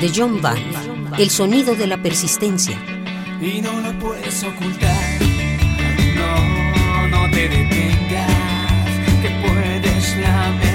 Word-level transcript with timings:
De 0.00 0.10
John 0.14 0.40
Band, 0.40 1.18
el 1.18 1.28
sonido 1.28 1.74
de 1.74 1.86
la 1.86 2.02
persistencia. 2.02 2.78
Y 3.40 3.60
no 3.60 3.80
lo 3.80 3.98
puedes 3.98 4.42
ocultar, 4.42 5.20
no, 6.16 7.08
no 7.08 7.30
te 7.30 7.48
detengas, 7.48 8.30
que 9.20 9.28
puedes 9.46 10.16
lamentar, 10.16 10.69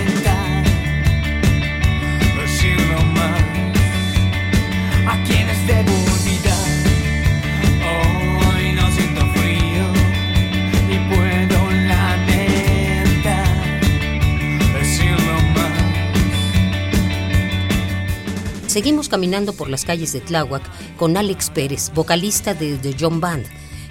Seguimos 18.76 19.08
caminando 19.08 19.54
por 19.54 19.70
las 19.70 19.86
calles 19.86 20.12
de 20.12 20.20
Tláhuac 20.20 20.62
con 20.98 21.16
Alex 21.16 21.50
Pérez, 21.50 21.94
vocalista 21.94 22.54
de 22.54 22.76
The 22.76 22.94
John 23.00 23.22
Band, 23.22 23.45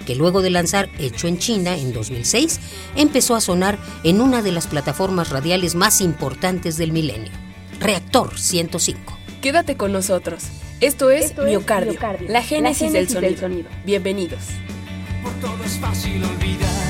que 0.05 0.13
luego 0.13 0.43
de 0.43 0.51
lanzar 0.51 0.91
Hecho 0.99 1.27
en 1.27 1.39
China 1.39 1.75
en 1.75 1.91
2006, 1.91 2.59
empezó 2.95 3.33
a 3.33 3.41
sonar 3.41 3.79
en 4.03 4.21
una 4.21 4.43
de 4.43 4.51
las 4.51 4.67
plataformas 4.67 5.31
radiales 5.31 5.73
más 5.73 6.01
importantes 6.01 6.77
del 6.77 6.91
milenio, 6.91 7.31
Reactor 7.79 8.37
105. 8.37 9.17
Quédate 9.41 9.75
con 9.75 9.91
nosotros. 9.91 10.43
Esto 10.81 11.09
es, 11.09 11.25
Esto 11.25 11.47
es 11.47 11.49
miocardio, 11.49 11.99
la 12.27 12.43
génesis, 12.43 12.93
la 12.93 12.99
del, 12.99 13.09
sonido. 13.09 13.21
del 13.21 13.39
sonido. 13.39 13.69
Bienvenidos. 13.85 14.41
Por 15.23 15.33
todo 15.41 15.63
es 15.63 15.79
fácil 15.79 16.23
olvidar. 16.23 16.84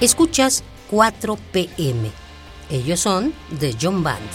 Escuchas 0.00 0.62
4 0.90 1.38
PM. 1.52 2.10
Ellos 2.68 3.00
son 3.00 3.32
The 3.58 3.74
John 3.80 4.02
Band. 4.02 4.28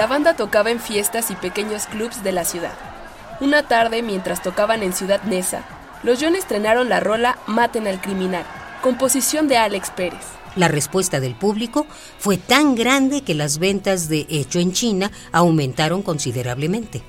La 0.00 0.06
banda 0.06 0.32
tocaba 0.32 0.70
en 0.70 0.80
fiestas 0.80 1.30
y 1.30 1.34
pequeños 1.34 1.84
clubs 1.84 2.24
de 2.24 2.32
la 2.32 2.46
ciudad. 2.46 2.72
Una 3.38 3.64
tarde, 3.68 4.02
mientras 4.02 4.42
tocaban 4.42 4.82
en 4.82 4.94
Ciudad 4.94 5.22
Neza, 5.24 5.62
los 6.02 6.18
John 6.22 6.36
estrenaron 6.36 6.88
la 6.88 7.00
rola 7.00 7.36
Maten 7.46 7.86
al 7.86 8.00
Criminal, 8.00 8.42
composición 8.80 9.46
de 9.46 9.58
Alex 9.58 9.90
Pérez. 9.90 10.22
La 10.56 10.68
respuesta 10.68 11.20
del 11.20 11.34
público 11.34 11.86
fue 12.18 12.38
tan 12.38 12.76
grande 12.76 13.20
que 13.20 13.34
las 13.34 13.58
ventas 13.58 14.08
de 14.08 14.26
Hecho 14.30 14.58
en 14.58 14.72
China 14.72 15.10
aumentaron 15.32 16.00
considerablemente. 16.02 17.02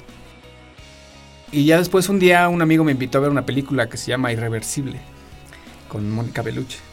Y 1.50 1.64
ya 1.64 1.78
después 1.78 2.10
un 2.10 2.20
día 2.20 2.50
un 2.50 2.62
amigo 2.62 2.84
me 2.84 2.92
invitó 2.92 3.20
a 3.20 3.22
ver 3.22 3.32
una 3.32 3.46
película 3.46 3.88
que 3.88 3.96
se 3.96 4.08
llama 4.08 4.34
Irreversible, 4.34 5.00
con 5.88 6.12
Mónica 6.12 6.42
Bellucci. 6.42 6.91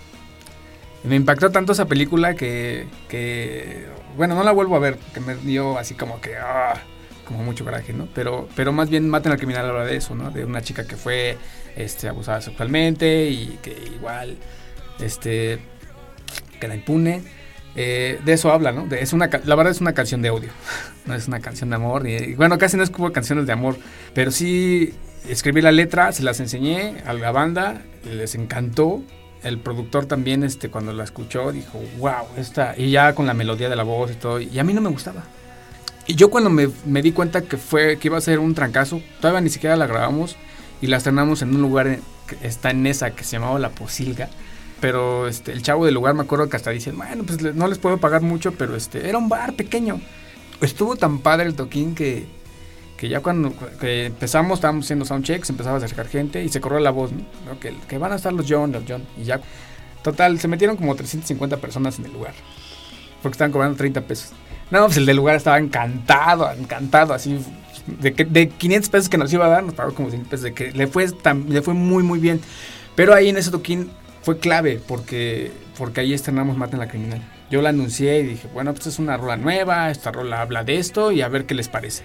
Me 1.09 1.17
impactó 1.17 1.51
tanto 1.51 1.73
esa 1.73 1.87
película 1.87 2.35
que, 2.35 2.87
que, 3.09 3.87
bueno, 4.17 4.35
no 4.35 4.43
la 4.45 4.53
vuelvo 4.53 4.77
a 4.77 4.79
ver, 4.79 4.97
porque 4.97 5.21
me 5.21 5.35
dio 5.37 5.79
así 5.79 5.95
como 5.95 6.21
que, 6.21 6.37
ah, 6.37 6.75
como 7.25 7.43
mucho 7.45 7.65
coraje, 7.65 7.93
¿no? 7.93 8.09
Pero, 8.15 8.49
pero 8.55 8.73
más 8.73 8.91
bien 8.91 9.09
Maten 9.09 9.33
al 9.33 9.39
Criminal 9.39 9.69
habla 9.69 9.85
de 9.85 9.97
eso, 9.97 10.15
¿no? 10.15 10.31
De 10.31 10.45
una 10.45 10.61
chica 10.63 10.87
que 10.87 10.97
fue 10.97 11.37
este, 11.77 12.09
abusada 12.09 12.41
sexualmente 12.41 13.29
y 13.31 13.59
que 13.63 13.71
igual, 13.95 14.37
este, 15.01 15.59
queda 16.61 16.75
impune. 16.75 17.23
eh, 17.77 18.19
de 18.25 18.33
eso 18.33 18.51
habla, 18.53 18.73
¿no? 18.73 18.87
Es 18.95 19.13
una, 19.13 19.31
la 19.45 19.55
verdad 19.55 19.71
es 19.71 19.81
una 19.81 19.93
canción 19.95 20.21
de 20.23 20.31
odio, 20.31 20.51
no 21.07 21.15
es 21.15 21.29
una 21.29 21.41
canción 21.41 21.71
de 21.71 21.77
amor. 21.77 22.03
ni- 22.05 22.35
bueno, 22.35 22.59
casi 22.59 22.77
no 22.77 22.83
es 22.83 22.91
como 22.91 23.13
canciones 23.13 23.47
de 23.47 23.53
amor, 23.53 23.77
pero 24.15 24.31
sí 24.31 24.95
escribí 25.29 25.61
la 25.63 25.73
letra, 25.73 26.13
se 26.13 26.23
las 26.23 26.41
enseñé 26.41 26.97
a 27.07 27.13
la 27.13 27.31
banda, 27.31 27.83
les 28.05 28.35
encantó. 28.35 29.03
El 29.43 29.59
productor 29.59 30.07
también, 30.07 30.43
este, 30.43 30.69
cuando 30.69 30.93
la 30.93 31.05
escuchó, 31.05 31.53
dijo, 31.53 31.81
wow, 31.99 32.27
esta, 32.37 32.75
y 32.77 32.91
ya 32.91 33.15
con 33.15 33.27
la 33.27 33.35
melodía 33.35 33.69
de 33.69 33.77
la 33.77 33.85
voz 33.85 34.11
y 34.11 34.15
todo, 34.15 34.41
y 34.41 34.59
a 34.59 34.65
mí 34.65 34.75
no 34.75 34.81
me 34.81 34.91
gustaba. 34.91 35.25
Y 36.07 36.15
yo 36.15 36.31
cuando 36.31 36.51
me, 36.51 36.71
me 36.87 37.03
di 37.03 37.13
cuenta 37.13 37.43
que 37.43 37.57
fue 37.57 37.99
que 37.99 38.09
iba 38.09 38.17
a 38.17 38.21
ser 38.21 38.39
un 38.39 38.55
trancazo, 38.55 39.01
todavía 39.21 39.41
ni 39.43 39.51
siquiera 39.51 39.77
la 39.77 39.87
grabamos 39.87 40.37
y 40.81 40.87
la 40.87 40.97
estrenamos 40.97 41.43
en 41.43 41.55
un 41.55 41.63
lugar 41.63 41.99
que 42.27 42.47
está 42.47 42.71
en 42.71 42.87
esa 42.87 43.11
que 43.11 43.25
se 43.25 43.33
llamaba 43.33 43.59
La 43.59 43.71
Posilga. 43.71 44.29
Pero 44.81 45.27
este, 45.29 45.53
el 45.53 45.63
chavo 45.63 45.85
del 45.85 45.95
lugar 45.95 46.15
me 46.15 46.23
acuerdo 46.23 46.49
que 46.49 46.57
hasta 46.57 46.71
dicen, 46.71 46.97
bueno, 46.97 47.25
pues 47.25 47.43
no 47.43 47.69
les 47.69 47.79
puedo 47.79 47.99
pagar 47.99 48.23
mucho, 48.23 48.53
pero 48.53 48.77
este, 48.77 49.09
era 49.09 49.19
un 49.19 49.29
bar 49.29 49.55
pequeño. 49.55 50.01
Estuvo 50.61 50.97
tan 50.97 51.19
padre 51.19 51.47
el 51.47 51.55
toquín 51.55 51.95
que, 51.95 52.27
que 52.99 53.09
ya 53.09 53.21
cuando 53.21 53.55
empezamos, 53.81 54.59
estábamos 54.59 54.85
haciendo 54.85 55.05
soundchecks, 55.05 55.49
empezaba 55.51 55.77
a 55.77 55.79
acercar 55.79 56.09
gente 56.09 56.43
y 56.43 56.49
se 56.49 56.61
corrió 56.61 56.81
la 56.81 56.91
voz. 56.91 57.13
Que, 57.61 57.97
van 57.97 58.13
a 58.13 58.17
estar 58.17 58.33
los 58.33 58.45
John, 58.47 58.73
los 58.73 58.83
John. 58.87 59.05
Y 59.17 59.23
ya, 59.23 59.41
total, 60.03 60.41
se 60.41 60.49
metieron 60.49 60.77
como 60.77 60.97
350 60.97 61.59
personas 61.59 62.01
en 62.01 62.07
el 62.07 62.13
lugar. 62.13 62.35
Porque 63.23 63.35
estaban 63.35 63.53
cobrando 63.53 63.77
30 63.77 64.01
pesos. 64.01 64.33
No, 64.73 64.85
pues 64.85 64.97
el 64.97 65.07
del 65.07 65.17
lugar 65.17 65.37
estaba 65.37 65.59
encantado, 65.59 66.51
encantado, 66.51 67.15
así. 67.15 67.39
De, 67.87 68.15
que, 68.15 68.25
de 68.25 68.49
500 68.49 68.91
pesos 68.91 69.09
que 69.09 69.17
nos 69.17 69.33
iba 69.33 69.47
a 69.47 69.49
dar, 69.49 69.63
nos 69.63 69.75
pagó 69.75 69.95
como 69.95 70.11
100 70.11 70.25
pesos. 70.25 70.43
De 70.43 70.53
que 70.53 70.73
le 70.73 70.89
fue, 70.89 71.07
muy, 71.75 72.03
muy 72.03 72.19
bien. 72.19 72.41
Pero 72.97 73.15
ahí 73.15 73.29
en 73.29 73.37
ese 73.37 73.53
toquín 73.53 73.93
fue 74.23 74.39
clave 74.39 74.81
porque, 74.89 75.53
porque 75.79 76.01
ahí 76.01 76.15
estrenamos 76.15 76.57
Maten 76.57 76.81
la 76.81 76.89
Criminal. 76.89 77.23
Yo 77.49 77.63
la 77.63 77.69
anuncié 77.69 78.19
y 78.19 78.27
dije, 78.27 78.49
bueno, 78.53 78.75
pues 78.75 78.89
es 78.89 78.99
una 78.99 79.17
rola 79.17 79.37
nueva, 79.37 79.93
esta 79.93 80.11
rola 80.11 80.41
habla 80.41 80.65
de 80.65 80.79
esto 80.79 81.13
y 81.13 81.23
a 81.23 81.29
ver 81.29 81.47
qué 81.47 81.55
les 81.55 81.69
parece. 81.69 82.03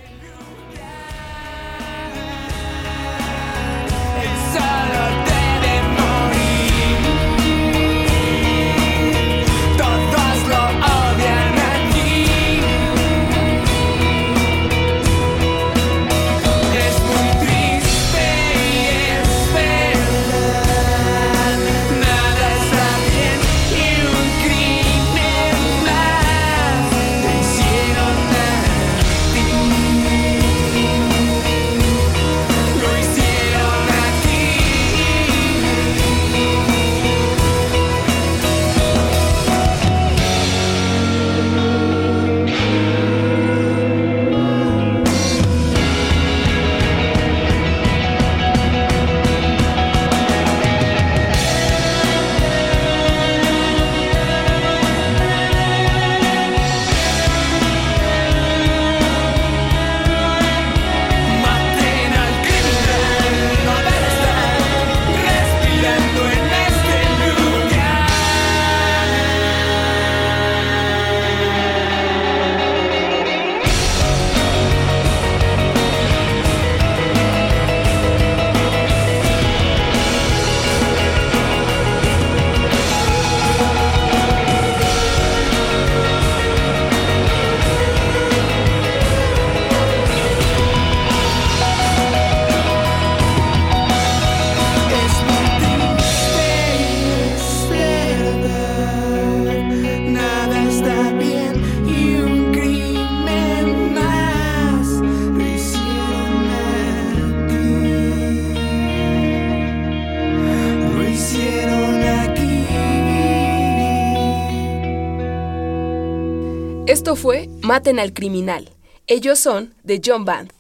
Esto 116.85 117.15
fue 117.15 117.50
Maten 117.62 117.97
al 117.97 118.13
Criminal. 118.13 118.69
Ellos 119.07 119.39
son 119.39 119.74
de 119.83 120.01
John 120.03 120.25
Band. 120.25 120.51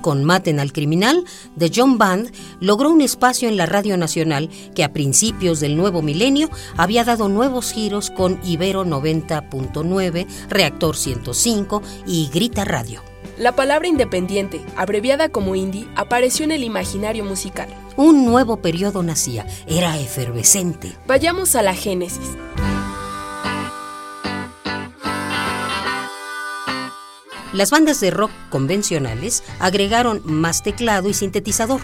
con 0.00 0.24
Maten 0.24 0.58
al 0.58 0.72
Criminal, 0.72 1.22
The 1.58 1.70
John 1.74 1.98
Band 1.98 2.32
logró 2.60 2.90
un 2.90 3.02
espacio 3.02 3.46
en 3.46 3.58
la 3.58 3.66
Radio 3.66 3.98
Nacional 3.98 4.48
que 4.74 4.82
a 4.82 4.94
principios 4.94 5.60
del 5.60 5.76
nuevo 5.76 6.00
milenio 6.00 6.48
había 6.78 7.04
dado 7.04 7.28
nuevos 7.28 7.72
giros 7.72 8.10
con 8.10 8.40
Ibero 8.42 8.86
90.9, 8.86 10.26
Reactor 10.48 10.96
105 10.96 11.82
y 12.06 12.30
Grita 12.32 12.64
Radio. 12.64 13.07
La 13.38 13.52
palabra 13.52 13.86
independiente, 13.86 14.60
abreviada 14.76 15.28
como 15.28 15.54
indie, 15.54 15.86
apareció 15.94 16.44
en 16.44 16.50
el 16.50 16.64
imaginario 16.64 17.24
musical. 17.24 17.68
Un 17.96 18.24
nuevo 18.24 18.56
periodo 18.56 19.04
nacía, 19.04 19.46
era 19.68 19.96
efervescente. 19.96 20.92
Vayamos 21.06 21.54
a 21.54 21.62
la 21.62 21.72
génesis. 21.72 22.36
Las 27.52 27.70
bandas 27.70 28.00
de 28.00 28.10
rock 28.10 28.32
convencionales 28.50 29.44
agregaron 29.60 30.20
más 30.24 30.64
teclado 30.64 31.08
y 31.08 31.14
sintetizador. 31.14 31.80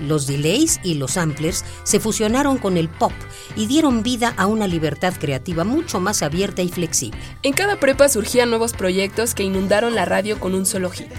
Los 0.00 0.26
delays 0.26 0.80
y 0.82 0.94
los 0.94 1.12
samplers 1.12 1.64
se 1.84 2.00
fusionaron 2.00 2.58
con 2.58 2.76
el 2.76 2.88
pop 2.88 3.12
y 3.56 3.66
dieron 3.66 4.02
vida 4.02 4.34
a 4.36 4.46
una 4.46 4.66
libertad 4.66 5.14
creativa 5.18 5.64
mucho 5.64 6.00
más 6.00 6.22
abierta 6.22 6.62
y 6.62 6.68
flexible. 6.68 7.18
En 7.42 7.52
cada 7.52 7.80
prepa 7.80 8.08
surgían 8.08 8.50
nuevos 8.50 8.72
proyectos 8.72 9.34
que 9.34 9.42
inundaron 9.42 9.94
la 9.94 10.04
radio 10.04 10.38
con 10.38 10.54
un 10.54 10.66
solo 10.66 10.90
hit. 10.90 11.10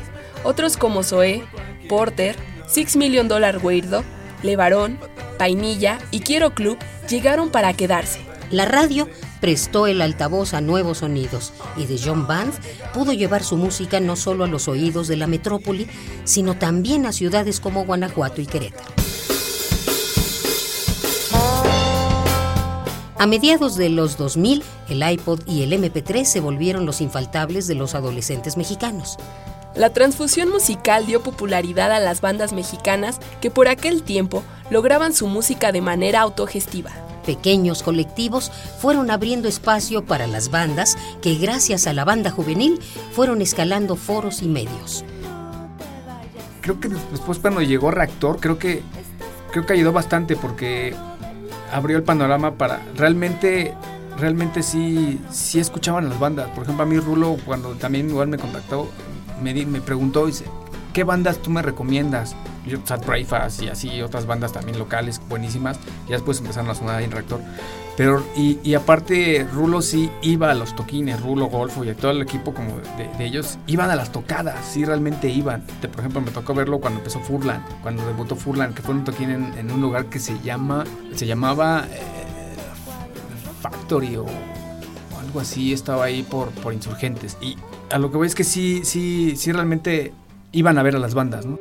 Otros 0.44 0.78
como 0.78 1.04
Zoé, 1.04 1.44
Porter, 1.90 2.36
Six 2.68 2.96
Million 2.96 3.28
Dollar 3.28 3.60
Weirdo, 3.64 4.04
Levarón, 4.44 5.00
Painilla 5.38 6.00
y 6.12 6.20
Quiero 6.20 6.54
Club 6.54 6.78
llegaron 7.10 7.50
para 7.50 7.74
quedarse. 7.74 8.20
La 8.52 8.66
radio 8.66 9.10
prestó 9.39 9.88
el 9.88 10.01
altavoz 10.01 10.53
a 10.53 10.62
nuevos 10.62 11.00
sonidos 11.00 11.53
y 11.77 11.86
The 11.86 11.98
John 12.03 12.27
Band 12.27 12.53
pudo 12.94 13.13
llevar 13.13 13.44
su 13.44 13.58
música 13.58 14.00
no 14.00 14.15
solo 14.15 14.44
a 14.44 14.48
los 14.48 14.67
oídos 14.67 15.08
de 15.08 15.17
la 15.17 15.27
metrópoli, 15.27 15.88
sino 16.24 16.58
también 16.58 17.06
a 17.06 17.12
ciudades 17.12 17.60
como 17.60 17.86
Guanajuato 17.86 18.41
y 18.41 18.46
Querétaro. 18.46 18.88
A 23.20 23.25
mediados 23.25 23.75
de 23.77 23.89
los 23.89 24.15
2000, 24.17 24.63
el 24.89 25.10
iPod 25.12 25.39
y 25.48 25.63
el 25.63 25.74
MP3 25.74 26.24
se 26.24 26.39
volvieron 26.39 26.86
los 26.86 27.01
infaltables 27.01 27.65
de 27.65 27.74
los 27.74 27.96
adolescentes 27.96 28.58
mexicanos. 28.58 29.17
La 29.74 29.91
transfusión 29.91 30.50
musical 30.50 31.08
dio 31.08 31.24
popularidad 31.24 31.91
a 31.91 32.00
las 32.00 32.22
bandas 32.22 32.53
mexicanas 32.53 33.20
que 33.41 33.50
por 33.50 33.70
aquel 33.70 34.03
tiempo 34.03 34.44
lograban 34.70 35.13
su 35.13 35.25
música 35.25 35.72
de 35.72 35.82
manera 35.82 36.22
autogestiva. 36.22 37.07
Pequeños 37.28 37.84
colectivos 37.84 38.52
fueron 38.80 39.12
abriendo 39.12 39.48
espacio 39.50 40.04
para 40.06 40.26
las 40.28 40.50
bandas 40.50 40.98
que 41.22 41.36
gracias 41.36 41.86
a 41.86 41.92
la 41.94 42.06
banda 42.06 42.32
juvenil 42.32 42.80
fueron 43.12 43.42
escalando 43.42 43.98
foros 43.98 44.42
y 44.42 44.48
medios. 44.48 45.04
Creo 46.62 46.80
que 46.80 46.88
después 46.88 47.38
cuando 47.40 47.62
llegó 47.62 47.92
Reactor, 47.92 48.40
creo 48.40 48.58
que 48.58 48.82
creo 49.52 49.66
que 49.66 49.74
ayudó 49.74 49.92
bastante 49.92 50.36
porque 50.38 50.96
abrió 51.72 51.98
el 51.98 52.04
panorama 52.04 52.56
para 52.56 52.82
realmente 52.96 53.74
realmente 54.18 54.64
sí 54.64 55.20
sí 55.30 55.60
escuchaban 55.60 56.08
las 56.10 56.20
bandas. 56.20 56.50
Por 56.52 56.64
ejemplo, 56.64 56.84
a 56.84 56.88
mí 56.88 56.98
Rulo 56.98 57.38
cuando 57.46 57.76
también 57.76 58.10
igual 58.10 58.30
me 58.30 58.38
contactó 58.38 58.90
me, 59.42 59.54
di- 59.54 59.66
me 59.66 59.82
preguntó 59.82 60.26
dice, 60.28 60.46
"¿Qué 60.94 61.04
bandas 61.04 61.38
tú 61.40 61.50
me 61.50 61.62
recomiendas?" 61.62 62.36
Sad 62.86 63.02
y 63.62 63.68
así 63.68 64.02
otras 64.02 64.26
bandas 64.26 64.54
también 64.54 64.78
locales 64.80 65.22
buenísimas. 65.28 65.80
Y 66.08 66.12
después 66.12 66.40
empezaron 66.40 66.70
a 66.70 66.76
sonar 66.76 67.02
en 67.02 67.12
Reactor. 67.12 67.42
Pero, 67.98 68.24
y, 68.36 68.76
aparte, 68.76 69.48
Rulo 69.52 69.82
sí 69.82 70.12
iba 70.22 70.52
a 70.52 70.54
los 70.54 70.76
toquines, 70.76 71.20
Rulo, 71.20 71.48
Golfo 71.48 71.84
y 71.84 71.92
todo 71.96 72.12
el 72.12 72.22
equipo 72.22 72.54
como 72.54 72.78
de, 72.96 73.26
ellos, 73.26 73.58
iban 73.66 73.90
a 73.90 73.96
las 73.96 74.12
tocadas, 74.12 74.64
sí 74.64 74.86
realmente 74.86 75.30
iban. 75.30 75.64
Por 75.82 76.02
ejemplo, 76.02 76.22
me 76.22 76.30
tocó 76.30 76.54
verlo 76.54 76.80
cuando 76.80 77.00
empezó 77.00 77.20
Furlan, 77.20 77.66
cuando 77.82 78.06
debutó 78.06 78.36
Furlan, 78.36 78.76
que 78.76 78.84
fue 78.84 78.94
un 78.94 79.04
toquín 79.04 79.32
en, 79.32 79.52
en 79.58 79.72
un 79.72 79.82
lugar 79.82 80.06
que 80.06 80.20
se 80.20 80.38
llama, 80.42 80.84
se 81.16 81.26
llamaba 81.26 81.88
eh, 81.92 82.56
Factory 83.62 84.18
o, 84.18 84.26
o 84.26 85.20
algo 85.20 85.40
así, 85.40 85.74
estaba 85.74 86.04
ahí 86.04 86.22
por, 86.22 86.50
por 86.50 86.74
insurgentes. 86.74 87.36
Y 87.42 87.58
a 87.90 87.98
lo 87.98 88.12
que 88.12 88.18
voy 88.18 88.28
es 88.28 88.36
que 88.36 88.44
sí, 88.44 88.82
sí, 88.84 89.34
sí 89.38 89.52
realmente 89.52 90.14
iban 90.52 90.78
a 90.78 90.84
ver 90.84 90.96
a 90.96 91.00
las 91.00 91.16
bandas, 91.16 91.48
¿no? 91.48 91.58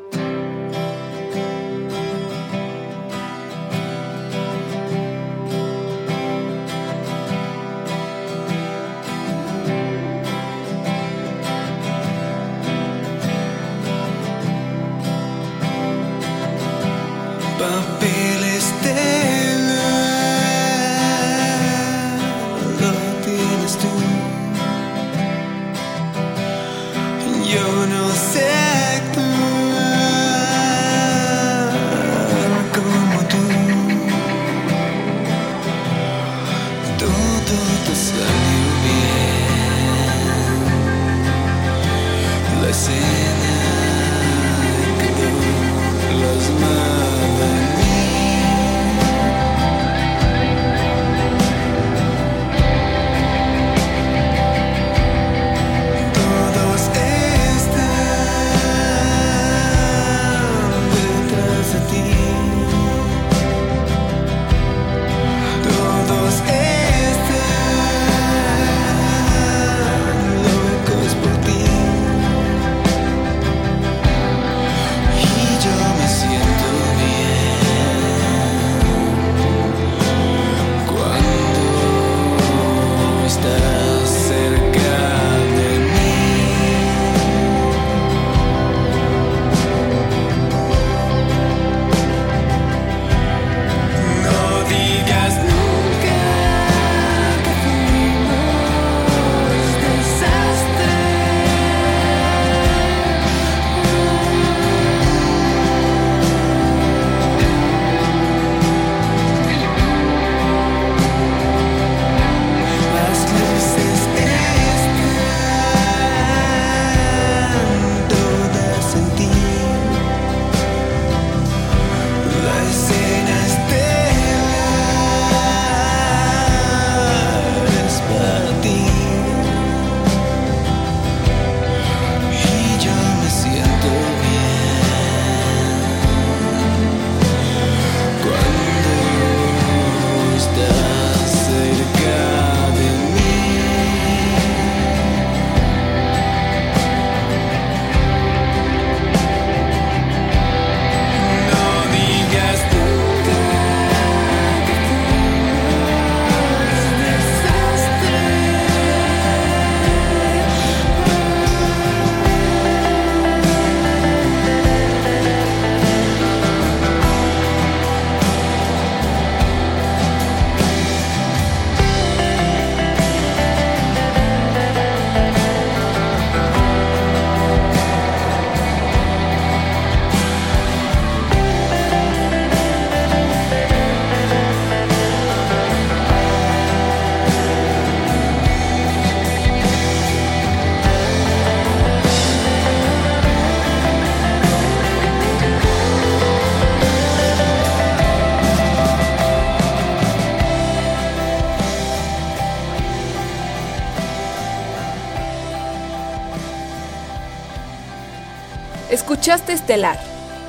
Escuchaste 209.26 209.54
Estelar. 209.54 209.98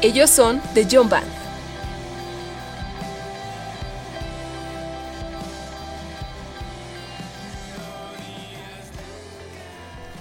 Ellos 0.03 0.29
son 0.29 0.62
The 0.75 0.88
John 0.88 1.10
Band. 1.10 1.25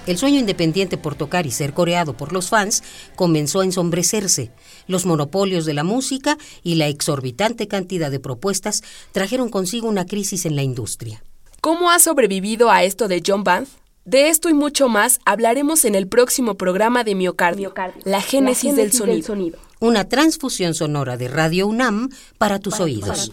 El 0.07 0.17
sueño 0.17 0.39
independiente 0.41 0.97
por 0.97 1.17
tocar 1.17 1.45
y 1.45 1.51
ser 1.51 1.75
coreado 1.75 2.17
por 2.17 2.33
los 2.33 2.49
fans 2.49 2.83
comenzó 3.15 3.61
a 3.61 3.65
ensombrecerse. 3.65 4.51
Los 4.87 5.05
monopolios 5.05 5.67
de 5.67 5.75
la 5.75 5.85
música 5.85 6.39
y 6.63 6.77
la 6.77 6.89
exorbitante 6.89 7.69
cantidad 7.69 8.11
de 8.11 8.21
propuestas 8.21 8.83
trajeron 9.13 9.51
consigo 9.51 9.87
una 9.87 10.07
crisis 10.07 10.47
en 10.47 10.57
la 10.57 10.63
industria. 10.63 11.23
¿Cómo 11.61 11.91
ha 11.91 11.99
sobrevivido 11.99 12.71
a 12.71 12.85
esto 12.85 13.07
de 13.07 13.23
John 13.27 13.45
Band? 13.45 13.69
De 14.07 14.29
esto 14.29 14.49
y 14.49 14.55
mucho 14.55 14.89
más 14.89 15.19
hablaremos 15.25 15.85
en 15.85 15.97
el 15.97 16.07
próximo 16.07 16.55
programa 16.55 17.03
de 17.03 17.17
Miocardio, 17.17 17.75
la 18.05 18.21
génesis, 18.21 18.77
del, 18.77 18.93
sonido. 18.93 19.59
Una 19.81 20.09
transfusión 20.09 20.75
sonora 20.75 21.17
de 21.17 21.27
Radio 21.27 21.67
UNAM 21.67 22.11
para 22.39 22.61
tus 22.61 22.79
oídos. 22.79 23.33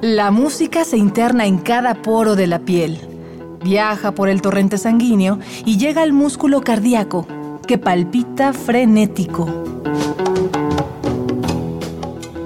La 0.00 0.30
música 0.30 0.84
se 0.84 0.96
interna 0.96 1.44
en 1.44 1.58
cada 1.58 2.00
poro 2.00 2.36
de 2.36 2.46
la 2.46 2.60
piel, 2.60 2.98
viaja 3.62 4.12
por 4.12 4.30
el 4.30 4.40
torrente 4.40 4.78
sanguíneo 4.78 5.40
y 5.66 5.76
llega 5.76 6.00
al 6.00 6.14
músculo 6.14 6.62
cardíaco, 6.62 7.26
que 7.66 7.76
palpita 7.76 8.54
frenético. 8.54 9.46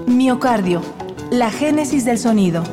Miocardio, 0.08 0.82
la 1.30 1.52
génesis 1.52 2.04
del 2.04 2.18
sonido. 2.18 2.64